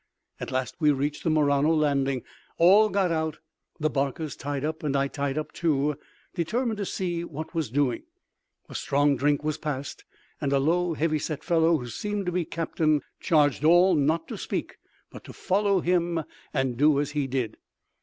At 0.39 0.49
last 0.49 0.77
we 0.79 0.89
reached 0.91 1.23
the 1.23 1.29
Murano 1.29 1.71
landing. 1.75 2.23
All 2.57 2.89
got 2.89 3.11
out, 3.11 3.37
the 3.79 3.87
barcas 3.87 4.35
tied 4.35 4.65
up, 4.65 4.81
and 4.81 4.95
I 4.95 5.07
tied 5.07 5.37
up, 5.37 5.51
too, 5.51 5.95
determined 6.33 6.77
to 6.77 6.87
see 6.87 7.23
what 7.23 7.53
was 7.53 7.69
doing. 7.69 8.01
The 8.67 8.73
strong 8.73 9.15
drink 9.15 9.43
was 9.43 9.59
passed, 9.59 10.03
and 10.41 10.51
a 10.53 10.57
low, 10.59 10.95
heavy 10.95 11.19
set 11.19 11.43
fellow 11.43 11.77
who 11.77 11.85
seemed 11.85 12.25
to 12.25 12.31
be 12.31 12.45
captain 12.45 13.03
charged 13.19 13.63
all 13.63 13.93
not 13.93 14.27
to 14.29 14.39
speak, 14.39 14.77
but 15.11 15.23
to 15.25 15.33
follow 15.33 15.81
him 15.81 16.23
and 16.51 16.77
do 16.77 16.99
as 16.99 17.11
he 17.11 17.27
did. 17.27 17.57